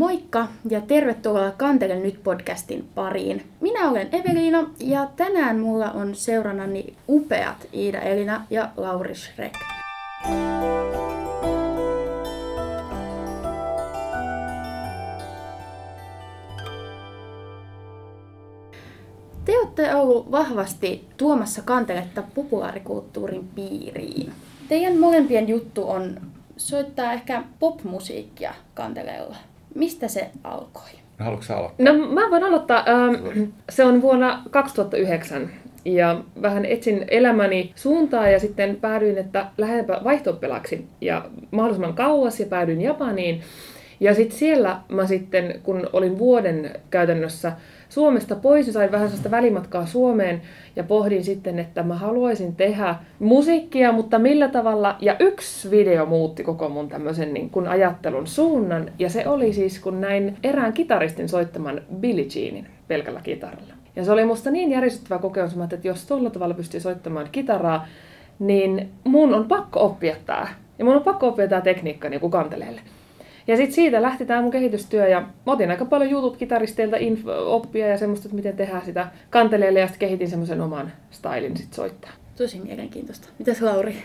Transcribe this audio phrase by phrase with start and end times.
[0.00, 3.42] Moikka ja tervetuloa Kantele nyt podcastin pariin.
[3.60, 9.54] Minä olen Eveliina ja tänään mulla on seurannani upeat Iida Elina ja Lauri Schreck.
[19.44, 24.32] Te olette ollut vahvasti tuomassa kanteletta populaarikulttuurin piiriin.
[24.68, 26.20] Teidän molempien juttu on
[26.56, 29.36] soittaa ehkä popmusiikkia kanteleella.
[29.74, 30.90] Mistä se alkoi?
[31.18, 31.92] Haluatko aloittaa?
[31.92, 32.84] No mä voin aloittaa.
[32.88, 35.50] Ähm, se on vuonna 2009
[35.84, 42.46] ja vähän etsin elämäni suuntaa ja sitten päädyin, että lähdenpä vaihtopelaksi ja mahdollisimman kauas ja
[42.46, 43.40] päädyin Japaniin.
[44.00, 47.52] Ja sitten siellä mä sitten, kun olin vuoden käytännössä
[47.90, 50.42] Suomesta pois ja sain vähän sellaista välimatkaa Suomeen
[50.76, 54.96] ja pohdin sitten, että mä haluaisin tehdä musiikkia, mutta millä tavalla.
[55.00, 59.78] Ja yksi video muutti koko mun tämmöisen niin kun ajattelun suunnan ja se oli siis,
[59.78, 63.74] kun näin erään kitaristin soittaman Billie Jeanin pelkällä kitaralla.
[63.96, 67.86] Ja se oli musta niin järisyttävä kokemus, että jos tuolla tavalla pystyy soittamaan kitaraa,
[68.38, 70.48] niin mun on pakko oppia tää.
[70.78, 72.80] Ja mun on pakko oppia tää tekniikka niin kuin kanteleelle.
[73.46, 76.96] Ja sitten siitä lähti tämä mun kehitystyö ja mä otin aika paljon YouTube-kitaristeilta
[77.44, 81.72] oppia ja semmoista, että miten tehdään sitä kanteleelle ja sitten kehitin semmoisen oman stylin sit
[81.72, 82.10] soittaa.
[82.36, 83.28] Tosi mielenkiintoista.
[83.38, 84.02] Mitäs Lauri?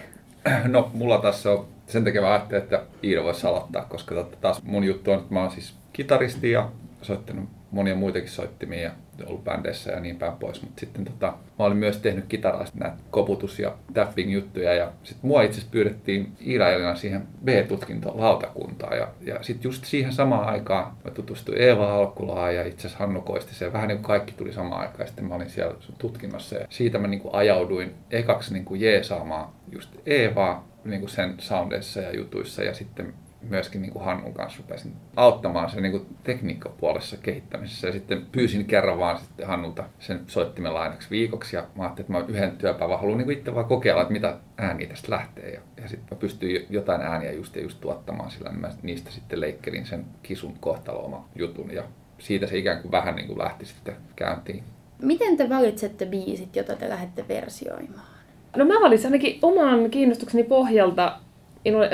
[0.67, 4.83] No, mulla tässä on sen takia mä ajattelin, että Iida voisi aloittaa, koska taas mun
[4.83, 6.69] juttu on, että mä oon siis kitaristi ja
[7.05, 8.91] soittanut monia muitakin soittimia ja
[9.25, 10.61] ollut bändeissä ja niin päin pois.
[10.61, 11.27] Mutta sitten tota,
[11.59, 14.73] mä olin myös tehnyt kitaraista näitä koputus- ja tapping-juttuja.
[14.73, 18.97] Ja sitten mua itse pyydettiin Iira siihen B-tutkintolautakuntaan.
[18.97, 23.21] Ja, ja sitten just siihen samaan aikaan mä tutustuin Eeva Alkulaan ja itse asiassa Hannu
[23.21, 23.73] Koistiseen.
[23.73, 25.07] Vähän niin kuin kaikki tuli samaan aikaan.
[25.07, 29.49] Sitten mä olin siellä tutkinnossa ja siitä mä niin kuin ajauduin ekaksi niin kuin jeesaamaan
[29.71, 33.13] just Eevaa niin kuin sen soundeissa ja jutuissa ja sitten
[33.49, 37.87] myöskin niin kuin Hannun kanssa rupesin auttamaan sen niin kuin tekniikkapuolessa kehittämisessä.
[37.87, 41.55] Ja sitten pyysin kerran vaan sitten Hannulta sen soittimen lainaksi viikoksi.
[41.55, 44.87] Ja mä ajattelin, että mä yhden työpäivän haluan niin itse vaan kokeilla, että mitä ääniä
[44.87, 45.49] tästä lähtee.
[45.49, 49.11] Ja, ja sitten mä pystyin jotain ääniä just ja just tuottamaan sillä, niin mä niistä
[49.11, 51.71] sitten leikkelin sen kisun kohtalooma jutun.
[51.71, 51.83] Ja
[52.19, 54.63] siitä se ikään kuin vähän niin kuin lähti sitten käyntiin.
[55.01, 58.07] Miten te valitsette biisit, joita te lähdette versioimaan?
[58.55, 61.19] No mä valitsin ainakin oman kiinnostukseni pohjalta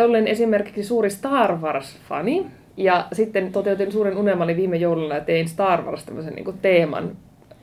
[0.05, 2.45] olen esimerkiksi suuri Star Wars-fani,
[2.77, 7.11] ja sitten toteutin suuren unelmani viime joululla ja tein Star Wars tämmöisen niin teeman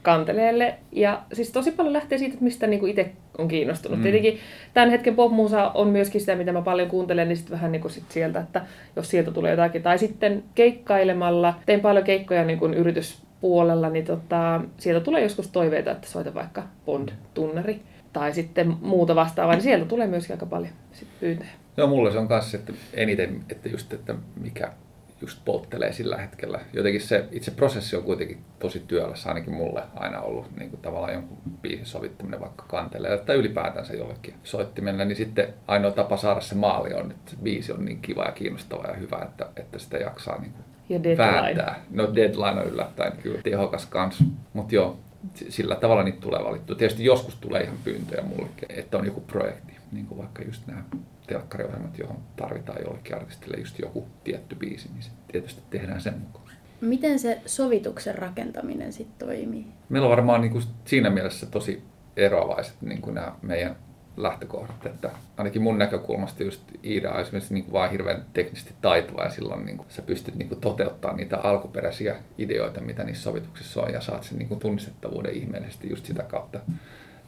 [0.03, 0.75] kanteleelle.
[0.93, 3.99] Ja siis tosi paljon lähtee siitä, että mistä niin itse on kiinnostunut.
[3.99, 4.03] Mm.
[4.03, 4.39] Tietenkin
[4.75, 7.93] tämän hetken popmusa on myöskin sitä, mitä mä paljon kuuntelen, niin sitten vähän niin kuin
[7.93, 8.63] sit sieltä, että
[8.97, 9.83] jos sieltä tulee jotakin.
[9.83, 15.91] Tai sitten keikkailemalla, tein paljon keikkoja niin kuin yrityspuolella, niin tota, sieltä tulee joskus toiveita,
[15.91, 17.81] että soita vaikka Bond-tunnari
[18.13, 21.51] tai sitten muuta vastaavaa, niin sieltä tulee myöskin aika paljon sit pyyntöjä.
[21.77, 24.73] Joo, mulle se on kanssa että eniten, että just, että mikä
[25.21, 26.61] just polttelee sillä hetkellä.
[26.73, 31.13] Jotenkin se itse prosessi on kuitenkin tosi työläs, ainakin mulle aina ollut niin kuin tavallaan
[31.13, 36.55] jonkun biisin sovittaminen vaikka kantelee tai ylipäätänsä jollekin soittimelle, niin sitten ainoa tapa saada se
[36.55, 40.41] maali on, että biisi on niin kiva ja kiinnostava ja hyvä, että, että sitä jaksaa
[40.41, 41.33] niin kuin ja deadline.
[41.33, 41.81] vääntää.
[41.91, 44.99] No deadline on yllättäen kyllä tehokas kans, mutta joo,
[45.49, 46.77] sillä tavalla niitä tulee valittua.
[46.77, 50.85] Tietysti joskus tulee ihan pyyntöjä mullekin, että on joku projekti, niin kuin vaikka just nämä
[51.27, 56.49] telkkariohjelmat, johon tarvitaan jollekin artistille just joku tietty biisi, niin tietysti tehdään sen mukaan.
[56.81, 59.67] Miten se sovituksen rakentaminen sitten toimii?
[59.89, 61.83] Meillä on varmaan niin kuin siinä mielessä tosi
[62.17, 63.77] eroavaiset niin kuin nämä meidän
[64.23, 69.23] lähtökohdat, että ainakin mun näkökulmasta just Iida on esimerkiksi niin kuin vaan hirveän teknisesti taitava
[69.23, 73.83] ja silloin niin kuin sä pystyt niin kuin toteuttamaan niitä alkuperäisiä ideoita, mitä niissä sovituksissa
[73.83, 76.61] on ja saat sen niin kuin tunnistettavuuden ihmeellisesti just sitä kautta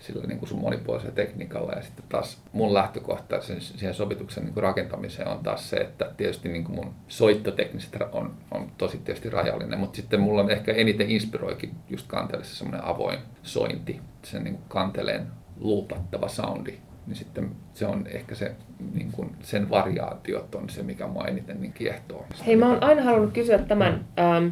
[0.00, 1.72] sillä niin kuin sun monipuolisella tekniikalla.
[1.72, 6.12] Ja sitten taas mun lähtökohta sen, siihen sovituksen niin kuin rakentamiseen on taas se, että
[6.16, 10.72] tietysti niin kuin mun soittotekniset on, on tosi tietysti rajallinen, mutta sitten mulla on ehkä
[10.72, 15.26] eniten inspiroikin just kanteellessa semmoinen avoin sointi, sen niin kuin kanteleen
[15.60, 16.74] luupattava soundi,
[17.06, 18.54] niin sitten se on ehkä se,
[18.94, 22.26] niin kuin sen variaatiot on se, mikä mua eniten niin kiehtoo.
[22.46, 24.22] Hei, mä oon aina halunnut kysyä tämän, mm.
[24.24, 24.48] ähm,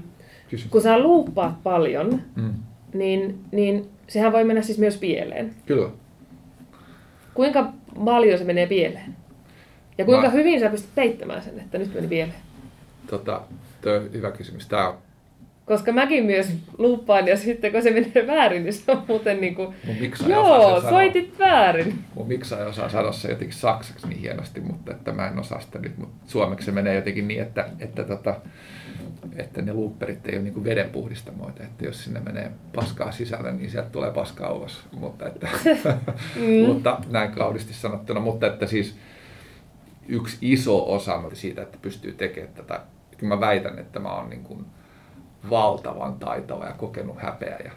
[0.51, 0.69] Kysy.
[0.69, 2.55] kun sä luuppaat paljon, mm.
[2.95, 5.55] niin, niin sehän voi mennä siis myös pieleen.
[5.67, 5.91] Kyllä.
[7.35, 7.73] Kuinka
[8.05, 9.17] paljon se menee pieleen?
[9.99, 10.33] Ja kuinka Mä...
[10.33, 12.41] hyvin sä pystyt peittämään sen, että nyt meni pieleen?
[13.11, 13.43] Tota,
[13.81, 14.69] tuo on hyvä kysymys.
[14.69, 14.95] Tämä on...
[15.69, 19.55] Koska mäkin myös luuppaan ja sitten kun se menee väärin, niin se on muuten niin
[19.55, 19.75] kuin...
[20.27, 21.51] Joo, soitit sanoa.
[21.51, 21.99] väärin.
[22.15, 25.79] Mun ei osaa sanoa se jotenkin saksaksi niin hienosti, mutta että mä en osaa sitä
[25.79, 25.99] nyt.
[25.99, 28.35] Mutta suomeksi se menee jotenkin niin, että, että tota,
[29.37, 33.91] että ne looperit ei ole niin vedenpuhdistamoita, että jos sinne menee paskaa sisälle, niin sieltä
[33.91, 34.85] tulee paskaa ulos.
[34.93, 35.49] Mutta, että,
[36.37, 36.67] mm.
[36.67, 38.97] mutta näin kaudisti sanottuna, mutta että siis
[40.09, 42.81] yksi iso osa siitä, että pystyy tekemään tätä
[43.19, 44.67] kyllä mä väitän, että mä oon niin kuin
[45.51, 47.73] valtavan taitava ja kokenut häpeä ja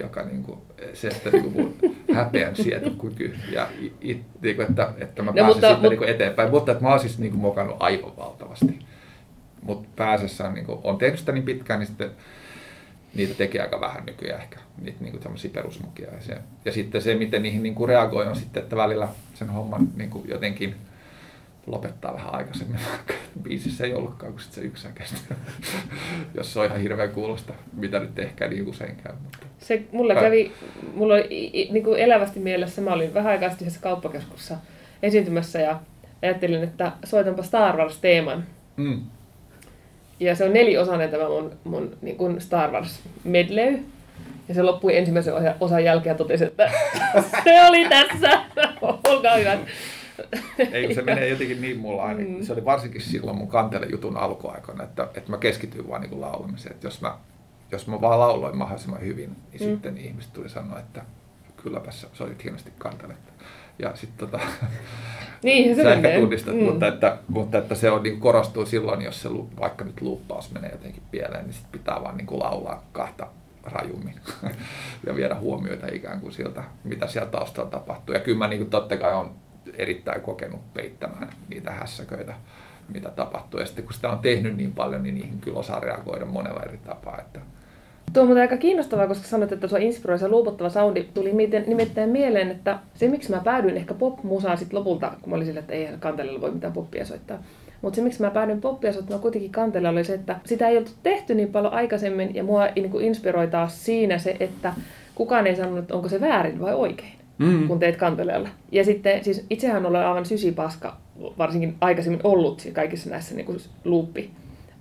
[0.00, 0.58] joka niin kuin,
[0.94, 3.68] se, että niin kuin mun häpeän sietokyky ja
[4.00, 6.50] it, niin kuin, että, että mä no, pääsen mutta, sitten mutta, niin kuin eteenpäin.
[6.50, 8.78] Mutta että mä oon siis niin kuin mokannut aivan valtavasti.
[9.62, 12.10] Mutta pääsessään, niin kuin, on tehnyt sitä niin pitkään, niin sitten
[13.14, 16.10] niitä tekee aika vähän nykyään ehkä, niitä niin tämmöisiä perusmukia.
[16.12, 19.50] Ja, se, ja sitten se, miten niihin niin kuin reagoi, on sitten, että välillä sen
[19.50, 20.74] homman niin kuin jotenkin
[21.66, 25.34] lopettaa vähän aikaisemmin, vaikka biisissä ei ollutkaan kuin sit se yksi kesti.
[26.34, 29.12] Jos se on ihan hirveän kuulosta, mitä nyt ehkä niin usein käy.
[29.22, 29.38] Mutta...
[29.58, 30.52] Se mulle kävi,
[30.94, 34.56] mulla oli niin kuin elävästi mielessä, mä olin vähän aikaa yhdessä kauppakeskussa
[35.02, 35.80] esiintymässä ja
[36.22, 38.44] ajattelin, että soitanpa Star Wars-teeman.
[38.76, 39.00] Mm.
[40.20, 43.78] Ja se on neliosainen tämä mun, mun niin kuin Star Wars medley.
[44.48, 46.70] Ja se loppui ensimmäisen osan jälkeen ja totesi, että
[47.44, 48.40] se oli tässä.
[48.82, 49.60] Olkaa hyvät.
[50.72, 52.20] Ei, se menee jotenkin niin mulla aina.
[52.20, 52.42] Mm.
[52.42, 56.74] Se oli varsinkin silloin mun kantele jutun alkuaikoina, että, että mä keskityin vaan niin laulamiseen.
[56.74, 57.18] Että jos mä,
[57.72, 59.74] jos mä vaan lauloin mahdollisimman hyvin, niin mm.
[59.74, 61.02] sitten ihmiset tuli sanoa, että
[61.56, 63.32] kylläpä sä soitit hienosti kanteletta.
[63.78, 64.44] Ja sitten tota,
[65.42, 66.62] niin, se sä ehkä tunnistat, mm.
[66.62, 69.28] mutta, että, mutta että se on, niin korostuu silloin, jos se
[69.60, 73.26] vaikka nyt luuppaus menee jotenkin pieleen, niin sit pitää vaan niin kuin laulaa kahta
[73.62, 74.14] rajummin
[75.06, 78.14] ja viedä huomioita ikään kuin siltä, mitä siellä taustalla tapahtuu.
[78.14, 79.34] Ja kyllä mä niin kuin totta kai on
[79.74, 82.34] erittäin kokenut peittämään niitä hässäköitä,
[82.94, 83.60] mitä tapahtuu.
[83.60, 86.78] Ja sitten kun sitä on tehnyt niin paljon, niin niihin kyllä osaa reagoida monella eri
[86.78, 87.20] tapaa.
[87.20, 87.40] Että
[88.12, 91.32] Tuo on aika kiinnostavaa, koska sanoit, että tuo inspiroi se luupottava soundi tuli
[91.66, 95.60] nimittäin mieleen, että se miksi mä päädyin ehkä pop-musaan sit lopulta, kun mä olin sille,
[95.60, 97.38] että ei kantelella voi mitään poppia soittaa.
[97.82, 100.90] Mutta se, miksi mä päädyin poppia soittamaan kuitenkin kantella, oli se, että sitä ei oltu
[101.02, 104.74] tehty niin paljon aikaisemmin, ja mua niin inspiroi taas siinä se, että
[105.14, 107.68] kukaan ei sanonut, onko se väärin vai oikein, mm.
[107.68, 108.48] kun teet kanteleella.
[108.72, 110.96] Ja sitten, siis itsehän olen aivan sysipaska,
[111.38, 114.30] varsinkin aikaisemmin ollut kaikissa näissä niin luuppi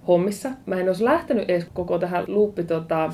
[0.07, 0.49] hommissa.
[0.65, 3.13] Mä en olisi lähtenyt edes koko tähän luuppi tota,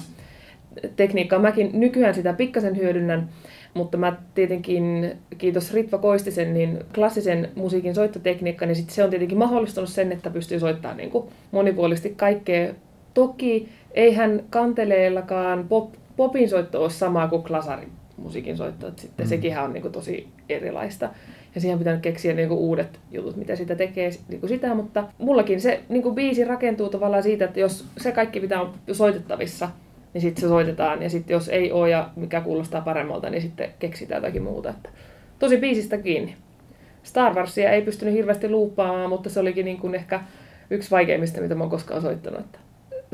[0.95, 1.41] tekniikkaan.
[1.41, 3.29] Mäkin nykyään sitä pikkasen hyödynnän,
[3.73, 9.37] mutta mä tietenkin, kiitos Ritva Koistisen, niin klassisen musiikin soittotekniikka, niin sit se on tietenkin
[9.37, 12.73] mahdollistanut sen, että pystyy soittamaan niin kuin monipuolisesti kaikkea.
[13.13, 19.29] Toki eihän kanteleellakaan pop, popin soitto ole sama kuin klasarin musiikin soitto, että sitten mm.
[19.29, 21.09] sekin on niin kuin tosi erilaista
[21.55, 25.81] ja siihen pitää keksiä niinku uudet jutut, mitä sitä tekee niinku sitä, mutta mullakin se
[25.89, 29.69] niinku biisi rakentuu tavallaan siitä, että jos se kaikki mitä on soitettavissa,
[30.13, 33.69] niin sitten se soitetaan, ja sitten jos ei ole ja mikä kuulostaa paremmalta, niin sitten
[33.79, 34.69] keksitään jotakin muuta.
[34.69, 34.89] Että
[35.39, 36.35] tosi biisistä kiinni.
[37.03, 40.21] Star Warsia ei pystynyt hirveästi luuppaamaan, mutta se olikin niin kuin ehkä
[40.69, 42.39] yksi vaikeimmista, mitä mä oon koskaan soittanut.
[42.39, 42.59] Että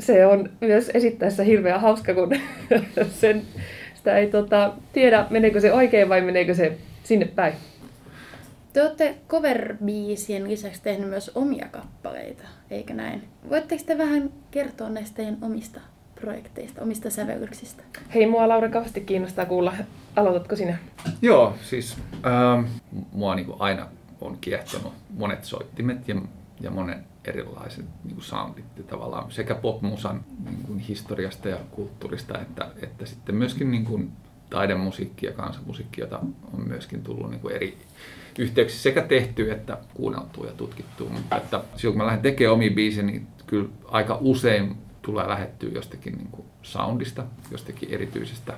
[0.00, 2.30] se on myös esittäessä hirveän hauska, kun
[3.10, 3.42] sen,
[4.06, 7.54] sitä ei tota, tiedä, meneekö se oikein vai meneekö se sinne päin.
[8.72, 13.22] Te olette cover-biisien lisäksi tehnyt myös omia kappaleita, eikö näin?
[13.50, 15.80] Voitteko te vähän kertoa näistä teidän omista
[16.20, 17.82] projekteista, omista sävellyksistä?
[18.14, 19.74] Hei, mua Laura kauheasti kiinnostaa kuulla.
[20.16, 20.78] Aloitatko sinä?
[21.22, 22.64] Joo, siis ähm,
[23.12, 23.86] mua niin kuin aina
[24.20, 26.14] on kiehtonut monet soittimet ja,
[26.60, 32.38] ja monen erilaiset niin kuin soundit ja tavallaan sekä popmusan niin kuin historiasta ja kulttuurista
[32.38, 34.12] että, että sitten myöskin niin kuin
[34.50, 36.18] taidemusiikki ja kansanmusiikki, jota
[36.54, 37.78] on myöskin tullut niin kuin eri
[38.38, 41.08] yhteyksissä sekä tehty että kuunneltu ja tutkittu.
[41.08, 45.70] Mutta että silloin kun mä lähden tekemään omia biisejä, niin kyllä aika usein tulee lähettyä
[45.70, 48.54] jostakin niin kuin soundista, jostakin erityisestä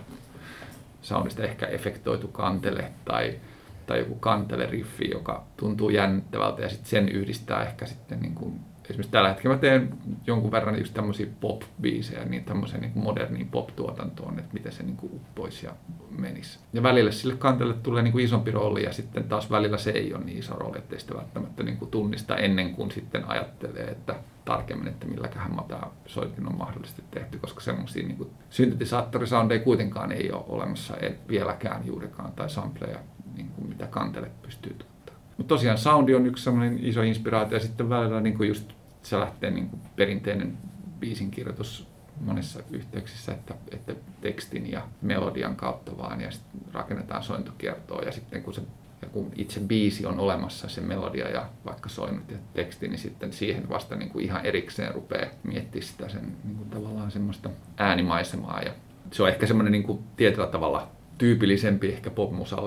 [1.03, 3.41] soundista, ehkä efektoitu kantele tai,
[3.89, 9.13] tai joku kantele-riffi, joka tuntuu jännittävältä ja sitten sen yhdistää ehkä sitten niin kuin esimerkiksi
[9.13, 9.95] tällä hetkellä mä teen
[10.27, 15.13] jonkun verran just tämmöisiä pop-biisejä, niin tämmöiseen niin moderniin pop-tuotantoon, että miten se niin kuin
[15.15, 15.73] uppoisi ja
[16.19, 16.59] menisi.
[16.73, 20.15] Ja välillä sille kantelle tulee niin kuin isompi rooli ja sitten taas välillä se ei
[20.15, 24.15] ole niin iso rooli, ettei sitä välttämättä niin kuin tunnista ennen kuin sitten ajattelee, että
[24.45, 30.45] tarkemmin, että milläköhän tämä soitin on mahdollisesti tehty, koska semmoisia niin syntetisaattorisoundeja kuitenkaan ei ole
[30.49, 30.95] olemassa
[31.29, 32.99] vieläkään juurikaan, tai sampleja,
[33.39, 35.23] niin kuin mitä kantele pystyy tuottamaan.
[35.37, 39.21] Mutta tosiaan soundi on yksi semmoinen iso inspiraatio, ja sitten välillä niin kuin just se
[39.21, 40.59] lähtee niin kuin perinteinen
[41.01, 41.89] biisinkirjoitus
[42.21, 48.43] monissa yhteyksissä, että, että tekstin ja melodian kautta vaan ja sitten rakennetaan sointokiertoa ja sitten
[48.43, 48.63] kun se
[49.03, 53.33] ja kun itse biisi on olemassa, se melodia ja vaikka soinut ja teksti, niin sitten
[53.33, 58.63] siihen vasta niin kuin ihan erikseen rupeaa miettimään sitä sen niin kuin tavallaan semmoista äänimaisemaa.
[58.63, 58.73] Ja
[59.13, 62.67] se on ehkä semmoinen niin kuin tietyllä tavalla tyypillisempi ehkä popmusalle